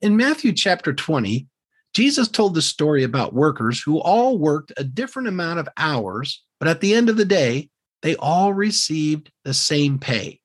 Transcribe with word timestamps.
In 0.00 0.16
Matthew 0.16 0.52
chapter 0.52 0.92
20, 0.92 1.46
Jesus 1.92 2.28
told 2.28 2.54
the 2.54 2.62
story 2.62 3.02
about 3.02 3.34
workers 3.34 3.82
who 3.82 3.98
all 3.98 4.38
worked 4.38 4.72
a 4.76 4.84
different 4.84 5.28
amount 5.28 5.58
of 5.58 5.68
hours, 5.76 6.42
but 6.58 6.68
at 6.68 6.80
the 6.80 6.94
end 6.94 7.08
of 7.08 7.16
the 7.16 7.24
day, 7.24 7.68
they 8.02 8.16
all 8.16 8.52
received 8.54 9.30
the 9.44 9.54
same 9.54 9.98
pay. 9.98 10.40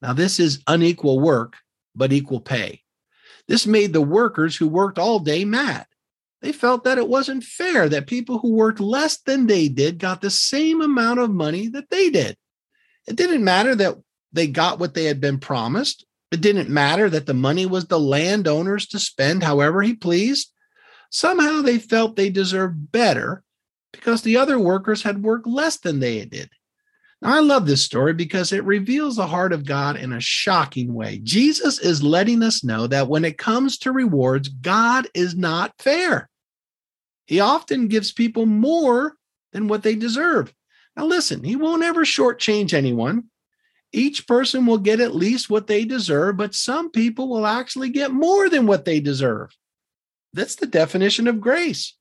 Now, 0.00 0.12
this 0.12 0.38
is 0.38 0.62
unequal 0.66 1.20
work, 1.20 1.56
but 1.94 2.12
equal 2.12 2.40
pay. 2.40 2.82
This 3.48 3.66
made 3.66 3.92
the 3.92 4.00
workers 4.00 4.56
who 4.56 4.68
worked 4.68 4.98
all 4.98 5.18
day 5.18 5.44
mad. 5.44 5.86
They 6.40 6.52
felt 6.52 6.84
that 6.84 6.98
it 6.98 7.08
wasn't 7.08 7.44
fair 7.44 7.88
that 7.88 8.06
people 8.06 8.38
who 8.38 8.52
worked 8.52 8.80
less 8.80 9.18
than 9.18 9.46
they 9.46 9.68
did 9.68 9.98
got 9.98 10.20
the 10.20 10.30
same 10.30 10.82
amount 10.82 11.20
of 11.20 11.30
money 11.30 11.68
that 11.68 11.90
they 11.90 12.10
did. 12.10 12.36
It 13.06 13.16
didn't 13.16 13.44
matter 13.44 13.74
that 13.74 13.96
they 14.32 14.46
got 14.46 14.78
what 14.78 14.94
they 14.94 15.04
had 15.04 15.20
been 15.20 15.38
promised. 15.38 16.04
It 16.34 16.40
didn't 16.40 16.68
matter 16.68 17.08
that 17.10 17.26
the 17.26 17.32
money 17.32 17.64
was 17.64 17.86
the 17.86 18.00
landowner's 18.00 18.88
to 18.88 18.98
spend 18.98 19.44
however 19.44 19.82
he 19.82 19.94
pleased. 19.94 20.52
Somehow 21.08 21.62
they 21.62 21.78
felt 21.78 22.16
they 22.16 22.28
deserved 22.28 22.90
better 22.90 23.44
because 23.92 24.22
the 24.22 24.36
other 24.36 24.58
workers 24.58 25.04
had 25.04 25.22
worked 25.22 25.46
less 25.46 25.76
than 25.76 26.00
they 26.00 26.24
did. 26.24 26.50
Now, 27.22 27.36
I 27.36 27.38
love 27.38 27.66
this 27.66 27.84
story 27.84 28.14
because 28.14 28.52
it 28.52 28.64
reveals 28.64 29.14
the 29.14 29.28
heart 29.28 29.52
of 29.52 29.64
God 29.64 29.96
in 29.96 30.12
a 30.12 30.18
shocking 30.18 30.92
way. 30.92 31.20
Jesus 31.22 31.78
is 31.78 32.02
letting 32.02 32.42
us 32.42 32.64
know 32.64 32.88
that 32.88 33.06
when 33.06 33.24
it 33.24 33.38
comes 33.38 33.78
to 33.78 33.92
rewards, 33.92 34.48
God 34.48 35.06
is 35.14 35.36
not 35.36 35.72
fair. 35.78 36.28
He 37.26 37.38
often 37.38 37.86
gives 37.86 38.10
people 38.10 38.44
more 38.44 39.14
than 39.52 39.68
what 39.68 39.84
they 39.84 39.94
deserve. 39.94 40.52
Now, 40.96 41.06
listen, 41.06 41.44
He 41.44 41.54
won't 41.54 41.84
ever 41.84 42.04
shortchange 42.04 42.74
anyone. 42.74 43.30
Each 43.94 44.26
person 44.26 44.66
will 44.66 44.78
get 44.78 44.98
at 44.98 45.14
least 45.14 45.48
what 45.48 45.68
they 45.68 45.84
deserve, 45.84 46.36
but 46.36 46.52
some 46.52 46.90
people 46.90 47.28
will 47.28 47.46
actually 47.46 47.90
get 47.90 48.10
more 48.10 48.48
than 48.48 48.66
what 48.66 48.84
they 48.84 48.98
deserve. 48.98 49.56
That's 50.32 50.56
the 50.56 50.66
definition 50.66 51.28
of 51.28 51.40
grace. 51.40 51.94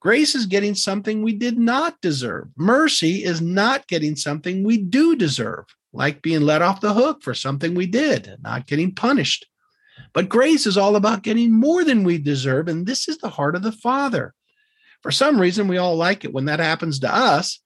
Grace 0.00 0.34
is 0.34 0.44
getting 0.44 0.74
something 0.74 1.22
we 1.22 1.32
did 1.32 1.58
not 1.58 1.98
deserve. 2.02 2.48
Mercy 2.58 3.24
is 3.24 3.40
not 3.40 3.86
getting 3.86 4.16
something 4.16 4.62
we 4.62 4.76
do 4.76 5.16
deserve, 5.16 5.64
like 5.94 6.20
being 6.20 6.42
let 6.42 6.60
off 6.60 6.82
the 6.82 6.92
hook 6.92 7.22
for 7.22 7.32
something 7.32 7.74
we 7.74 7.86
did, 7.86 8.36
not 8.42 8.66
getting 8.66 8.94
punished. 8.94 9.46
But 10.12 10.28
grace 10.28 10.66
is 10.66 10.76
all 10.76 10.94
about 10.94 11.22
getting 11.22 11.52
more 11.52 11.84
than 11.84 12.04
we 12.04 12.18
deserve. 12.18 12.68
And 12.68 12.86
this 12.86 13.08
is 13.08 13.16
the 13.16 13.30
heart 13.30 13.56
of 13.56 13.62
the 13.62 13.72
Father. 13.72 14.34
For 15.02 15.10
some 15.10 15.40
reason, 15.40 15.68
we 15.68 15.78
all 15.78 15.96
like 15.96 16.26
it 16.26 16.34
when 16.34 16.44
that 16.46 16.60
happens 16.60 16.98
to 16.98 17.14
us, 17.14 17.60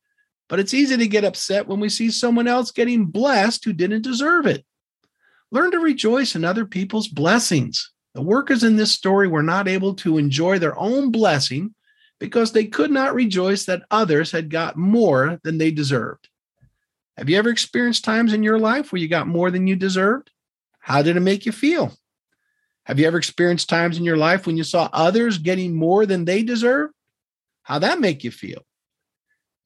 but 0.54 0.60
it's 0.60 0.72
easy 0.72 0.96
to 0.96 1.08
get 1.08 1.24
upset 1.24 1.66
when 1.66 1.80
we 1.80 1.88
see 1.88 2.12
someone 2.12 2.46
else 2.46 2.70
getting 2.70 3.06
blessed 3.06 3.64
who 3.64 3.72
didn't 3.72 4.02
deserve 4.02 4.46
it. 4.46 4.64
Learn 5.50 5.72
to 5.72 5.80
rejoice 5.80 6.36
in 6.36 6.44
other 6.44 6.64
people's 6.64 7.08
blessings. 7.08 7.90
The 8.14 8.22
workers 8.22 8.62
in 8.62 8.76
this 8.76 8.92
story 8.92 9.26
were 9.26 9.42
not 9.42 9.66
able 9.66 9.94
to 9.94 10.16
enjoy 10.16 10.60
their 10.60 10.78
own 10.78 11.10
blessing 11.10 11.74
because 12.20 12.52
they 12.52 12.66
could 12.66 12.92
not 12.92 13.16
rejoice 13.16 13.64
that 13.64 13.82
others 13.90 14.30
had 14.30 14.48
got 14.48 14.76
more 14.76 15.40
than 15.42 15.58
they 15.58 15.72
deserved. 15.72 16.28
Have 17.16 17.28
you 17.28 17.36
ever 17.36 17.50
experienced 17.50 18.04
times 18.04 18.32
in 18.32 18.44
your 18.44 18.60
life 18.60 18.92
where 18.92 19.02
you 19.02 19.08
got 19.08 19.26
more 19.26 19.50
than 19.50 19.66
you 19.66 19.74
deserved? 19.74 20.30
How 20.78 21.02
did 21.02 21.16
it 21.16 21.20
make 21.20 21.46
you 21.46 21.50
feel? 21.50 21.92
Have 22.84 23.00
you 23.00 23.08
ever 23.08 23.18
experienced 23.18 23.68
times 23.68 23.98
in 23.98 24.04
your 24.04 24.18
life 24.18 24.46
when 24.46 24.56
you 24.56 24.62
saw 24.62 24.88
others 24.92 25.38
getting 25.38 25.74
more 25.74 26.06
than 26.06 26.24
they 26.24 26.44
deserved? 26.44 26.94
How 27.64 27.80
that 27.80 27.98
make 27.98 28.22
you 28.22 28.30
feel? 28.30 28.64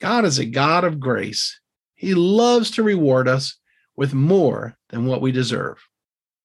God 0.01 0.25
is 0.25 0.39
a 0.39 0.45
God 0.45 0.85
of 0.85 1.01
grace. 1.01 1.61
He 1.95 2.15
loves 2.15 2.71
to 2.73 2.83
reward 2.83 3.29
us 3.29 3.59
with 3.97 4.15
more 4.15 4.77
than 4.91 5.07
what 5.07 5.21
we 5.21 5.33
deserve. 5.33 5.79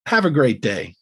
Have 0.08 0.26
a 0.26 0.32
great 0.32 0.62
day. 0.62 0.96